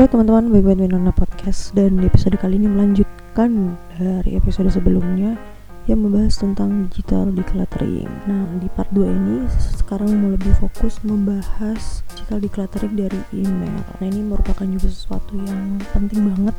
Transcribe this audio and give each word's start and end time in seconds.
Halo 0.00 0.16
teman-teman, 0.16 0.48
baik 0.48 0.64
baik 0.64 0.80
Winona 0.80 1.12
Podcast. 1.12 1.76
Dan 1.76 2.00
di 2.00 2.08
episode 2.08 2.32
kali 2.40 2.56
ini 2.56 2.72
melanjutkan 2.72 3.76
dari 4.00 4.32
episode 4.32 4.72
sebelumnya 4.72 5.36
Yang 5.84 6.00
membahas 6.00 6.34
tentang 6.40 6.88
digital 6.88 7.28
decluttering. 7.28 8.08
Nah 8.24 8.48
di 8.56 8.72
part 8.72 8.88
2 8.96 9.04
ini 9.04 9.44
sekarang 9.76 10.08
mau 10.24 10.32
lebih 10.32 10.56
fokus 10.56 11.04
membahas 11.04 12.00
digital 12.16 12.40
decluttering 12.40 12.96
dari 12.96 13.20
email. 13.36 13.76
Nah 14.00 14.06
ini 14.08 14.24
merupakan 14.24 14.64
juga 14.64 14.88
sesuatu 14.88 15.36
yang 15.36 15.84
penting 15.92 16.32
banget. 16.32 16.56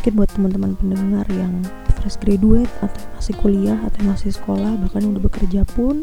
Mungkin 0.00 0.12
buat 0.16 0.30
teman-teman 0.32 0.72
pendengar 0.80 1.28
yang 1.28 1.60
fresh 2.00 2.16
graduate 2.16 2.72
Atau 2.80 3.04
masih 3.20 3.34
kuliah 3.44 3.76
atau 3.84 4.00
masih 4.08 4.32
sekolah 4.32 4.72
Bahkan 4.88 5.12
udah 5.12 5.20
bekerja 5.20 5.68
pun 5.76 6.00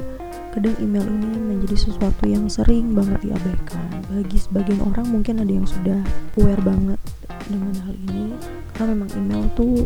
kadang 0.58 0.74
email 0.82 1.06
ini 1.06 1.38
menjadi 1.38 1.86
sesuatu 1.86 2.26
yang 2.26 2.50
sering 2.50 2.98
banget 2.98 3.30
diabaikan. 3.30 4.02
Bagi 4.10 4.42
sebagian 4.42 4.82
orang 4.90 5.06
mungkin 5.06 5.38
ada 5.46 5.54
yang 5.54 5.70
sudah 5.70 6.02
aware 6.34 6.58
banget 6.66 6.98
dengan 7.46 7.78
hal 7.86 7.94
ini 8.10 8.34
karena 8.74 8.98
memang 8.98 9.10
email 9.14 9.46
tuh 9.54 9.86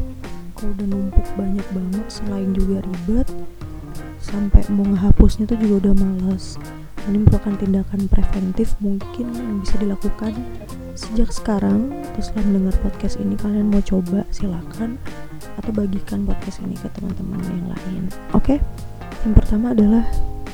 kalau 0.56 0.72
udah 0.72 0.88
numpuk 0.88 1.28
banyak 1.36 1.68
banget 1.76 2.06
selain 2.08 2.56
juga 2.56 2.80
ribet 2.88 3.28
sampai 4.24 4.64
mau 4.72 4.88
ngehapusnya 4.88 5.44
tuh 5.44 5.60
juga 5.60 5.92
udah 5.92 5.94
males. 6.00 6.56
Ini 7.04 7.20
merupakan 7.20 7.52
tindakan 7.60 8.02
preventif 8.08 8.72
mungkin 8.80 9.28
yang 9.36 9.60
bisa 9.60 9.76
dilakukan 9.76 10.32
sejak 10.96 11.36
sekarang. 11.36 11.92
Terus 12.16 12.32
setelah 12.32 12.48
mendengar 12.48 12.80
podcast 12.80 13.20
ini 13.20 13.36
kalian 13.36 13.68
mau 13.68 13.84
coba 13.84 14.24
silakan. 14.32 14.96
Atau 15.60 15.76
bagikan 15.76 16.24
podcast 16.24 16.64
ini 16.64 16.80
ke 16.80 16.88
teman-teman 16.96 17.44
yang 17.44 17.68
lain. 17.76 18.04
Oke? 18.32 18.56
Okay? 18.56 18.60
yang 19.22 19.36
pertama 19.38 19.76
adalah 19.76 20.08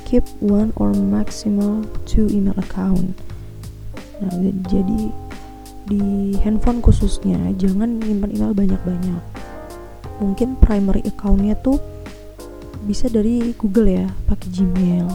keep 0.08 0.24
one 0.40 0.72
or 0.80 0.96
maximal 0.96 1.84
two 2.08 2.32
email 2.32 2.56
account. 2.56 3.12
Nah, 4.24 4.32
jadi 4.72 5.12
di 5.92 6.32
handphone 6.40 6.80
khususnya 6.80 7.36
jangan 7.60 8.00
nyimpan 8.00 8.32
email 8.32 8.56
banyak-banyak. 8.56 9.24
Mungkin 10.24 10.56
primary 10.64 11.04
accountnya 11.04 11.60
tuh 11.60 11.84
bisa 12.88 13.12
dari 13.12 13.52
Google 13.60 13.92
ya, 13.92 14.08
pakai 14.32 14.48
Gmail. 14.48 15.08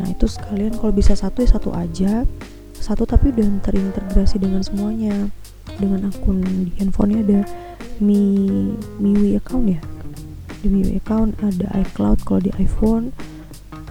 Nah 0.00 0.06
itu 0.08 0.24
sekalian 0.24 0.76
kalau 0.76 0.92
bisa 0.92 1.12
satu 1.12 1.44
ya 1.44 1.48
satu 1.52 1.70
aja, 1.76 2.24
satu 2.76 3.04
tapi 3.04 3.36
udah 3.36 3.60
terintegrasi 3.64 4.40
dengan 4.40 4.64
semuanya. 4.64 5.28
Dengan 5.78 6.08
akun 6.08 6.40
di 6.42 6.72
handphonenya 6.80 7.20
ada 7.22 7.40
Mi 8.00 8.48
MIUI 8.98 9.36
account 9.36 9.68
ya. 9.68 9.80
Di 10.64 10.66
MIUI 10.66 10.98
account 10.98 11.36
ada 11.44 11.68
iCloud 11.84 12.24
kalau 12.24 12.40
di 12.42 12.50
iPhone 12.56 13.12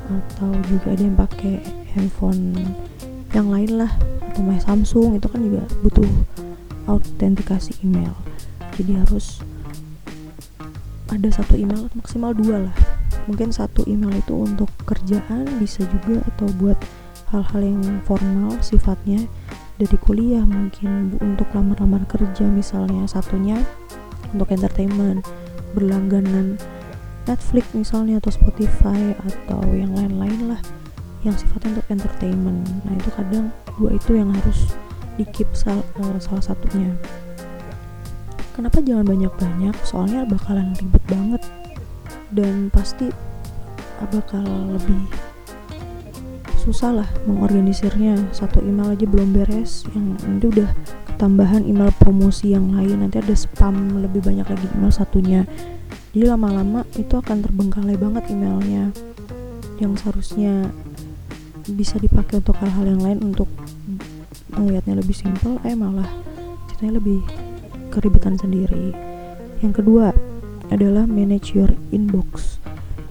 atau 0.08 0.52
juga 0.72 0.96
ada 0.96 1.04
yang 1.04 1.18
pakai 1.20 1.54
handphone 1.94 2.56
yang 3.36 3.52
lain 3.52 3.84
lah 3.84 3.92
atau 4.32 4.42
my 4.42 4.58
Samsung 4.58 5.20
itu 5.20 5.28
kan 5.28 5.44
juga 5.44 5.64
butuh 5.84 6.08
autentikasi 6.88 7.76
email. 7.84 8.16
Jadi 8.80 8.96
harus 8.96 9.44
ada 11.12 11.30
satu 11.32 11.60
email 11.60 11.92
maksimal 11.96 12.32
dua 12.32 12.70
lah. 12.70 12.76
Mungkin 13.28 13.52
satu 13.52 13.84
email 13.88 14.16
itu 14.16 14.34
untuk 14.36 14.72
kerjaan 14.88 15.48
bisa 15.60 15.84
juga 15.88 16.24
atau 16.32 16.48
buat 16.60 16.80
hal-hal 17.32 17.62
yang 17.64 17.84
formal 18.08 18.56
sifatnya. 18.64 19.28
Dari 19.78 19.94
kuliah 20.02 20.42
mungkin 20.42 21.14
untuk 21.22 21.54
lamar-lamar 21.54 22.02
kerja 22.10 22.50
misalnya 22.50 23.06
satunya 23.06 23.62
untuk 24.34 24.50
entertainment 24.50 25.22
berlangganan 25.78 26.58
Netflix 27.28 27.75
misalnya 27.75 28.23
atau 28.23 28.31
Spotify 28.31 29.14
atau 29.20 29.61
yang 29.75 29.92
lain-lain 29.92 30.56
lah 30.56 30.61
yang 31.28 31.36
sifatnya 31.36 31.77
untuk 31.77 31.88
entertainment. 31.92 32.64
Nah 32.88 32.93
itu 32.95 33.10
kadang 33.11 33.45
dua 33.76 33.99
itu 33.99 34.15
yang 34.15 34.32
harus 34.32 34.71
di 35.20 35.26
keep 35.36 35.49
sal 35.52 35.83
uh, 35.99 36.17
salah 36.23 36.42
satunya. 36.42 36.95
Kenapa 38.55 38.82
jangan 38.82 39.05
banyak-banyak? 39.05 39.76
Soalnya 39.86 40.26
bakalan 40.26 40.73
ribet 40.82 41.04
banget. 41.05 41.43
Dan 42.33 42.73
pasti 42.73 43.14
bakal 44.14 44.43
lebih 44.73 45.04
susah 46.58 47.04
lah 47.04 47.10
mengorganisirnya. 47.30 48.17
Satu 48.33 48.64
email 48.66 48.98
aja 48.98 49.05
belum 49.05 49.36
beres 49.36 49.86
yang 49.93 50.17
itu 50.42 50.49
udah 50.49 50.70
ketambahan 51.14 51.70
email 51.70 51.93
promosi 52.02 52.58
yang 52.58 52.73
lain. 52.73 53.05
Nanti 53.05 53.21
ada 53.21 53.36
spam 53.37 54.02
lebih 54.02 54.26
banyak 54.26 54.48
lagi 54.48 54.66
email 54.73 54.93
satunya 54.93 55.45
jadi 56.16 56.34
lama-lama 56.34 56.88
itu 56.95 57.14
akan 57.18 57.44
terbengkalai 57.44 58.00
banget 58.00 58.32
emailnya 58.32 58.92
yang 59.78 59.94
seharusnya 60.00 60.72
bisa 61.68 62.00
dipakai 62.00 62.40
untuk 62.40 62.56
hal-hal 62.64 62.86
yang 62.88 63.02
lain 63.04 63.20
untuk 63.34 63.50
melihatnya 64.56 64.98
lebih 64.98 65.14
simpel 65.14 65.60
eh 65.67 65.76
malah 65.76 66.08
ceritanya 66.72 66.98
lebih 67.02 67.20
keribetan 67.92 68.40
sendiri. 68.40 68.96
Yang 69.60 69.84
kedua 69.84 70.14
adalah 70.70 71.04
manage 71.10 71.58
your 71.58 71.72
inbox. 71.90 72.62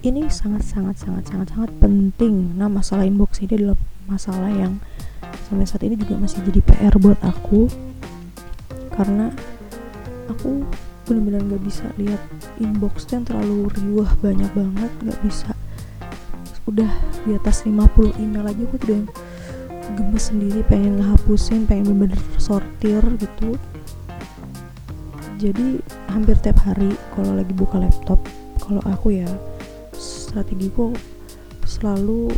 Ini 0.07 0.31
sangat 0.31 0.63
sangat 0.63 1.03
sangat 1.03 1.27
sangat 1.29 1.51
sangat 1.51 1.71
penting. 1.83 2.55
Nah 2.55 2.71
masalah 2.71 3.03
inbox 3.03 3.43
ini 3.43 3.59
adalah 3.59 3.79
masalah 4.07 4.49
yang 4.55 4.79
sampai 5.51 5.67
saat 5.67 5.83
ini 5.83 5.99
juga 5.99 6.15
masih 6.17 6.41
jadi 6.47 6.61
PR 6.63 6.95
buat 6.97 7.19
aku. 7.27 7.67
Karena 8.95 9.29
aku 10.31 10.65
bener-bener 11.07 11.43
gak 11.55 11.63
bisa 11.63 11.87
lihat 11.97 12.19
inbox 12.59 13.07
tuh 13.07 13.23
yang 13.23 13.25
terlalu 13.27 13.71
riuh 13.79 14.11
banyak 14.19 14.51
banget 14.53 14.91
gak 15.07 15.21
bisa. 15.23 15.51
Udah 16.67 16.91
di 17.23 17.39
atas 17.39 17.63
50 17.63 18.19
email 18.19 18.43
aja 18.43 18.63
aku 18.67 18.77
udah 18.83 19.03
gemes 19.95 20.35
sendiri 20.35 20.67
pengen 20.67 20.99
ngehapusin 20.99 21.63
pengen 21.65 21.95
bener-bener 21.95 22.21
sortir 22.43 23.03
gitu. 23.23 23.55
Jadi 25.39 25.79
hampir 26.11 26.35
tiap 26.43 26.59
hari 26.67 26.91
kalau 27.15 27.39
lagi 27.39 27.55
buka 27.55 27.79
laptop 27.79 28.19
kalau 28.59 28.83
aku 28.91 29.23
ya 29.23 29.31
strategiku 29.95 30.91
selalu 31.63 32.35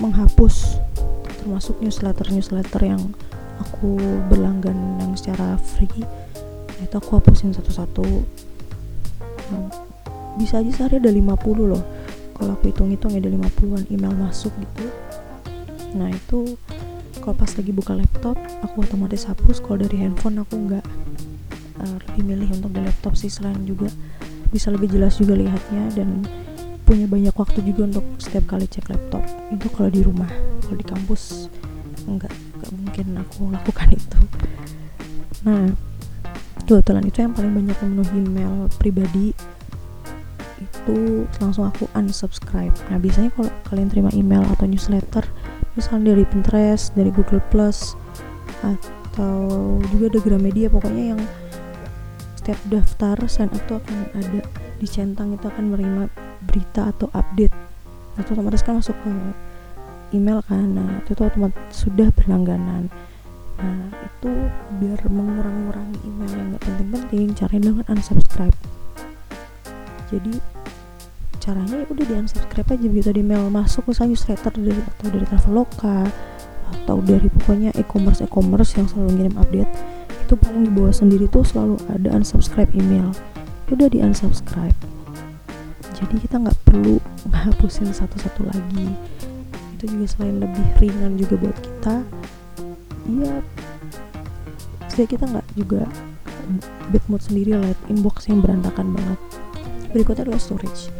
menghapus 0.00 0.80
termasuk 1.42 1.76
newsletter 1.84 2.26
newsletter 2.32 2.82
yang 2.84 3.02
aku 3.60 3.96
berlanggan 4.28 4.76
yang 5.00 5.12
secara 5.16 5.56
free 5.60 6.04
itu 6.80 6.94
aku 6.96 7.16
hapusin 7.16 7.56
satu-satu. 7.56 8.04
Nah, 9.52 9.68
bisa 10.36 10.60
aja 10.60 10.70
sehari 10.72 11.00
ada 11.00 11.08
50 11.08 11.64
loh. 11.64 11.82
Kalau 12.36 12.52
aku 12.52 12.68
hitung-hitung 12.68 13.16
ya 13.16 13.20
ada 13.24 13.32
50an 13.32 13.84
email 13.88 14.12
masuk 14.12 14.52
gitu. 14.60 14.84
Nah 15.96 16.12
itu 16.12 16.60
kalau 17.24 17.32
pas 17.32 17.48
lagi 17.48 17.72
buka 17.72 17.96
laptop 17.96 18.36
aku 18.60 18.84
otomatis 18.84 19.24
hapus. 19.24 19.64
Kalau 19.64 19.80
dari 19.80 19.96
handphone 20.04 20.44
aku 20.44 20.54
nggak 20.68 20.84
uh, 21.80 21.96
lebih 22.12 22.22
milih 22.28 22.48
untuk 22.60 22.76
di 22.76 22.84
laptop 22.84 23.16
sih 23.16 23.32
selain 23.32 23.64
juga 23.64 23.88
bisa 24.52 24.68
lebih 24.68 24.92
jelas 24.92 25.16
juga 25.16 25.32
lihatnya 25.32 25.88
dan 25.96 26.28
punya 26.86 27.08
banyak 27.08 27.34
waktu 27.34 27.64
juga 27.66 27.88
untuk 27.88 28.04
setiap 28.20 28.44
kali 28.52 28.68
cek 28.68 28.92
laptop. 28.92 29.24
Itu 29.48 29.72
kalau 29.72 29.88
di 29.88 30.04
rumah. 30.04 30.28
Kalau 30.60 30.76
di 30.76 30.84
kampus 30.84 31.48
nggak 32.04 32.30
mungkin 32.76 33.16
aku 33.16 33.48
lakukan 33.56 33.88
itu. 33.96 34.20
Nah 35.48 35.85
kebetulan 36.66 37.06
itu 37.06 37.18
yang 37.22 37.32
paling 37.32 37.52
banyak 37.54 37.76
memenuhi 37.78 38.18
email 38.26 38.54
pribadi. 38.76 39.26
Itu 40.58 41.26
langsung 41.38 41.70
aku 41.70 41.86
unsubscribe. 41.94 42.74
Nah 42.90 42.98
biasanya 42.98 43.30
kalau 43.38 43.50
kalian 43.70 43.88
terima 43.88 44.10
email 44.10 44.42
atau 44.50 44.66
newsletter 44.66 45.22
misalnya 45.78 46.16
dari 46.16 46.24
Pinterest 46.26 46.90
dari 46.98 47.12
Google 47.14 47.44
Plus 47.52 47.94
atau 48.64 49.36
juga 49.92 50.10
ada 50.10 50.20
Gramedia 50.24 50.66
pokoknya 50.72 51.14
yang 51.14 51.20
setiap 52.40 52.58
daftar 52.70 53.16
sign 53.28 53.52
up 53.52 53.60
itu 53.60 53.74
akan 53.76 53.96
ada 54.16 54.40
di 54.76 54.86
centang 54.88 55.36
itu 55.36 55.46
akan 55.46 55.70
menerima 55.70 56.02
berita 56.48 56.90
atau 56.90 57.06
update. 57.14 57.54
Itu 58.16 58.34
otomatis 58.34 58.64
kan 58.64 58.80
masuk 58.80 58.96
ke 59.04 59.12
email 60.16 60.42
kan. 60.46 60.66
Nah 60.74 61.04
itu 61.04 61.14
tuh 61.14 61.28
otomatis 61.30 61.62
sudah 61.70 62.10
berlangganan 62.14 62.88
nah 63.56 63.88
itu 64.04 64.32
biar 64.80 65.00
mengurangi 65.08 65.98
email 66.04 66.32
yang 66.32 66.48
gak 66.56 66.62
penting-penting 66.64 67.26
caranya 67.32 67.68
dengan 67.72 67.86
unsubscribe. 67.88 68.58
Jadi 70.12 70.34
caranya 71.40 71.76
ya 71.82 71.86
udah 71.86 72.04
di 72.04 72.14
unsubscribe 72.18 72.68
aja 72.74 72.86
begitu 72.90 73.10
di 73.14 73.22
email 73.22 73.46
masuk 73.48 73.86
misalnya 73.86 74.18
newsletter 74.18 74.52
dari 74.58 74.82
atau 74.82 75.06
dari 75.14 75.26
Traveloka 75.30 75.98
atau 76.66 76.96
dari 77.06 77.30
pokoknya 77.30 77.70
e-commerce 77.78 78.18
e-commerce 78.26 78.74
yang 78.74 78.90
selalu 78.90 79.10
ngirim 79.14 79.34
update 79.38 79.72
itu 80.26 80.34
paling 80.34 80.66
di 80.66 80.72
bawah 80.74 80.90
sendiri 80.90 81.30
tuh 81.30 81.46
selalu 81.46 81.78
ada 81.86 82.10
unsubscribe 82.10 82.66
email. 82.74 83.14
Ya 83.70 83.72
udah 83.78 83.88
di 83.90 83.98
unsubscribe. 84.02 84.74
Jadi 85.94 86.14
kita 86.18 86.42
nggak 86.42 86.58
perlu 86.66 86.98
ngapusin 87.30 87.94
satu-satu 87.94 88.50
lagi. 88.50 88.90
Itu 89.78 89.86
juga 89.86 90.06
selain 90.10 90.42
lebih 90.42 90.66
ringan 90.82 91.14
juga 91.14 91.38
buat 91.38 91.56
kita 91.62 92.02
iya. 93.08 93.36
Saya 94.90 95.06
kita 95.06 95.24
nggak 95.28 95.48
juga 95.58 95.84
bad 96.94 97.04
mood 97.10 97.22
sendiri 97.22 97.58
lihat 97.58 97.78
inbox 97.90 98.30
yang 98.30 98.38
berantakan 98.40 98.94
banget. 98.94 99.20
Berikutnya 99.90 100.28
adalah 100.28 100.40
storage. 100.40 100.92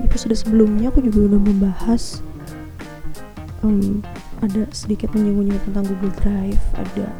Di 0.00 0.08
episode 0.08 0.34
sebelumnya 0.34 0.88
aku 0.88 1.04
juga 1.04 1.30
udah 1.30 1.40
membahas 1.40 2.24
um, 3.62 4.00
ada 4.40 4.64
sedikit 4.72 5.12
menyinggung 5.12 5.52
tentang 5.68 5.84
Google 5.84 6.14
Drive 6.24 6.60
ada 6.80 7.12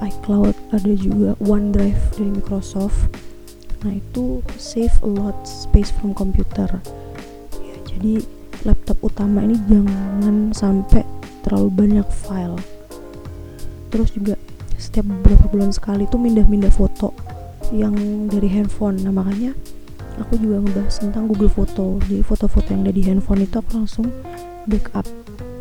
iCloud 0.00 0.56
ada 0.72 0.92
juga 0.96 1.36
OneDrive 1.44 2.00
dari 2.16 2.30
Microsoft. 2.32 3.12
Nah 3.84 4.00
itu 4.00 4.40
save 4.56 4.96
a 5.04 5.08
lot 5.08 5.36
space 5.44 5.92
from 5.92 6.16
computer. 6.16 6.66
Ya, 7.60 7.76
jadi 7.84 8.24
laptop 8.64 8.96
utama 9.04 9.44
ini 9.44 9.60
jangan 9.68 10.56
sampai 10.56 11.04
terlalu 11.44 11.68
banyak 11.72 12.08
file 12.08 12.56
terus 13.94 14.10
juga 14.10 14.34
setiap 14.74 15.06
beberapa 15.06 15.46
bulan 15.54 15.70
sekali 15.70 16.10
tuh 16.10 16.18
mindah-mindah 16.18 16.74
foto 16.74 17.14
yang 17.70 17.94
dari 18.26 18.50
handphone. 18.50 18.98
Nah 18.98 19.14
makanya 19.14 19.54
aku 20.18 20.34
juga 20.34 20.58
ngebahas 20.58 20.98
tentang 20.98 21.30
Google 21.30 21.50
Foto. 21.54 22.02
Jadi 22.02 22.26
foto-foto 22.26 22.74
yang 22.74 22.82
ada 22.82 22.90
di 22.90 23.02
handphone 23.06 23.46
itu 23.46 23.54
aku 23.54 23.70
langsung 23.78 24.10
backup. 24.66 25.06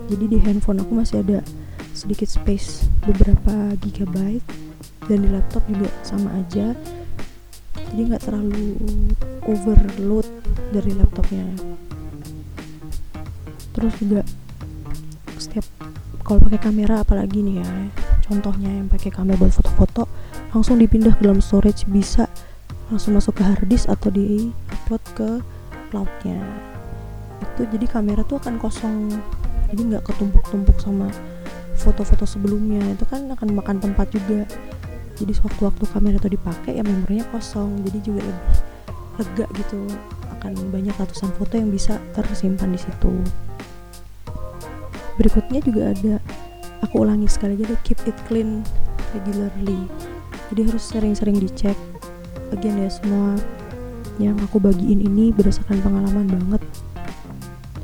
Jadi 0.09 0.25
di 0.25 0.37
handphone 0.41 0.81
aku 0.81 0.97
masih 0.97 1.21
ada 1.21 1.45
sedikit 1.93 2.25
space 2.25 2.89
beberapa 3.05 3.77
gigabyte 3.85 4.43
dan 5.05 5.21
di 5.21 5.29
laptop 5.29 5.61
juga 5.69 5.93
sama 6.01 6.33
aja. 6.41 6.73
Jadi 7.93 8.01
nggak 8.09 8.23
terlalu 8.25 8.81
overload 9.45 10.25
dari 10.73 10.91
laptopnya. 10.97 11.45
Terus 13.77 13.93
juga 14.01 14.25
setiap 15.37 15.65
kalau 16.25 16.41
pakai 16.49 16.59
kamera 16.61 17.05
apalagi 17.05 17.45
nih 17.45 17.61
ya 17.61 18.02
contohnya 18.33 18.81
yang 18.81 18.89
pakai 18.89 19.13
kamera 19.13 19.37
buat 19.37 19.53
foto-foto 19.53 20.09
langsung 20.49 20.81
dipindah 20.81 21.13
ke 21.13 21.21
dalam 21.21 21.37
storage 21.37 21.85
bisa 21.85 22.25
langsung 22.89 23.13
masuk 23.13 23.37
ke 23.37 23.45
harddisk 23.45 23.85
atau 23.85 24.09
di 24.09 24.49
upload 24.73 25.03
ke 25.13 25.29
cloudnya. 25.93 26.41
Itu 27.45 27.69
jadi 27.69 27.85
kamera 27.85 28.25
tuh 28.25 28.41
akan 28.41 28.57
kosong 28.57 29.13
jadi 29.69 29.81
nggak 29.93 30.03
ketumpuk-tumpuk 30.09 30.77
sama 30.81 31.13
foto-foto 31.77 32.25
sebelumnya. 32.25 32.81
Itu 32.97 33.05
kan 33.05 33.29
akan 33.29 33.53
makan 33.53 33.77
tempat 33.77 34.09
juga. 34.09 34.49
Jadi 35.13 35.29
sewaktu-waktu 35.29 35.85
kamera 35.93 36.17
itu 36.17 36.33
dipakai 36.33 36.81
ya 36.81 36.83
memorinya 36.85 37.29
kosong 37.29 37.85
jadi 37.85 37.99
juga 38.01 38.21
lebih 38.25 38.57
lega 39.21 39.45
gitu. 39.61 39.79
Akan 40.33 40.57
banyak 40.73 40.93
ratusan 40.97 41.29
foto 41.37 41.53
yang 41.53 41.69
bisa 41.69 42.01
tersimpan 42.17 42.73
di 42.73 42.81
situ. 42.81 43.13
Berikutnya 45.21 45.61
juga 45.61 45.93
ada 45.93 46.13
aku 46.93 47.09
ulangi 47.09 47.25
sekali 47.25 47.57
jadi 47.57 47.73
keep 47.81 47.97
it 48.05 48.13
clean 48.29 48.61
regularly. 49.17 49.89
Jadi 50.53 50.61
harus 50.69 50.93
sering-sering 50.93 51.41
dicek 51.41 51.73
bagian 52.53 52.85
ya 52.85 52.89
semua 52.93 53.33
yang 54.21 54.37
aku 54.45 54.61
bagiin 54.61 55.01
ini 55.01 55.33
berdasarkan 55.33 55.81
pengalaman 55.81 56.29
banget. 56.29 56.61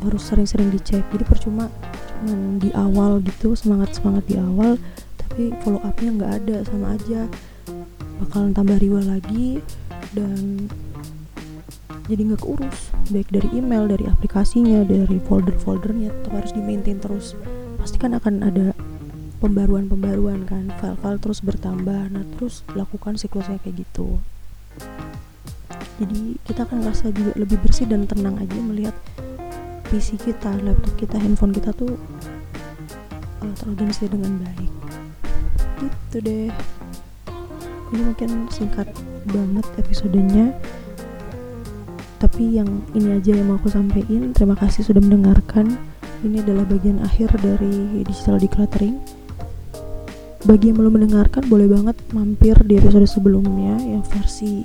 Harus 0.06 0.30
sering-sering 0.30 0.70
dicek. 0.70 1.02
Jadi 1.10 1.26
percuma 1.26 1.74
cuman 2.22 2.62
di 2.62 2.70
awal 2.78 3.18
gitu 3.26 3.58
semangat-semangat 3.58 4.30
di 4.30 4.38
awal 4.38 4.78
tapi 5.18 5.58
follow 5.66 5.82
upnya 5.82 6.14
nggak 6.14 6.32
ada 6.46 6.56
sama 6.70 6.94
aja. 6.94 7.26
Bakalan 8.22 8.54
tambah 8.54 8.78
riwa 8.78 9.10
lagi 9.10 9.58
dan 10.14 10.70
jadi 12.06 12.30
nggak 12.30 12.46
keurus. 12.46 12.94
Baik 13.10 13.34
dari 13.34 13.58
email 13.58 13.90
dari 13.90 14.06
aplikasinya 14.06 14.86
dari 14.86 15.18
folder-foldernya 15.26 16.14
tetap 16.14 16.46
harus 16.46 16.54
di 16.54 16.62
maintain 16.62 17.02
terus. 17.02 17.34
Pasti 17.82 17.98
kan 17.98 18.14
akan 18.14 18.46
ada 18.46 18.78
pembaruan-pembaruan 19.40 20.44
kan 20.44 20.68
file-file 20.84 21.20
terus 21.24 21.40
bertambah. 21.40 22.12
Nah 22.12 22.24
terus 22.36 22.68
lakukan 22.76 23.16
siklusnya 23.16 23.58
kayak 23.64 23.88
gitu. 23.88 24.20
Jadi 26.00 26.40
kita 26.48 26.64
akan 26.64 26.80
rasa 26.88 27.12
juga 27.12 27.36
lebih 27.36 27.60
bersih 27.60 27.84
dan 27.88 28.08
tenang 28.08 28.40
aja 28.40 28.56
melihat 28.60 28.96
PC 29.92 30.16
kita, 30.22 30.56
laptop 30.64 30.94
kita, 30.96 31.20
handphone 31.20 31.52
kita 31.52 31.76
tuh 31.76 32.00
uh, 33.44 33.54
terorganisir 33.60 34.08
dengan 34.08 34.40
baik. 34.40 34.72
Gitu 35.84 36.18
deh. 36.24 36.48
Ini 37.90 38.02
mungkin 38.06 38.48
singkat 38.54 38.88
banget 39.28 39.66
episodenya. 39.76 40.56
Tapi 42.20 42.60
yang 42.60 42.84
ini 42.96 43.16
aja 43.16 43.32
yang 43.32 43.48
mau 43.52 43.56
aku 43.56 43.72
sampaikan 43.72 44.36
terima 44.36 44.56
kasih 44.56 44.84
sudah 44.84 45.00
mendengarkan. 45.04 45.76
Ini 46.20 46.44
adalah 46.44 46.68
bagian 46.68 47.00
akhir 47.00 47.32
dari 47.40 48.04
digital 48.04 48.36
decluttering 48.40 49.00
bagi 50.48 50.72
yang 50.72 50.80
belum 50.80 50.94
mendengarkan 51.02 51.44
boleh 51.52 51.68
banget 51.68 51.98
mampir 52.16 52.56
di 52.64 52.80
episode 52.80 53.08
sebelumnya 53.10 53.76
yang 53.84 54.04
versi 54.08 54.64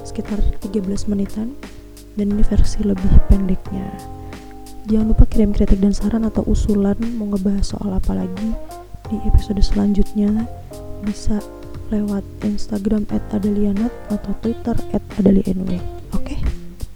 sekitar 0.00 0.40
13 0.64 1.10
menitan 1.12 1.52
dan 2.16 2.26
ini 2.32 2.40
versi 2.46 2.80
lebih 2.80 3.10
pendeknya 3.28 3.88
jangan 4.88 5.12
lupa 5.12 5.28
kirim 5.28 5.52
kritik 5.52 5.78
dan 5.78 5.92
saran 5.92 6.24
atau 6.24 6.42
usulan 6.48 6.96
mau 7.20 7.28
ngebahas 7.30 7.76
soal 7.76 7.92
apa 7.92 8.16
lagi 8.16 8.50
di 9.12 9.16
episode 9.28 9.60
selanjutnya 9.60 10.48
bisa 11.04 11.42
lewat 11.90 12.22
Instagram 12.46 13.04
at 13.10 13.22
adelianat 13.34 13.90
atau 14.08 14.32
Twitter 14.40 14.78
at. 14.94 15.02
Oke, 15.20 15.80
okay? 16.14 16.38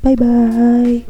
bye 0.01 0.15
bye. 0.15 1.03